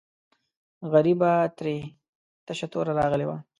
غریبه 0.91 1.31
ترې 1.57 1.75
تشه 2.45 2.67
توره 2.71 2.93
راغلې 3.01 3.25
وه. 3.29 3.37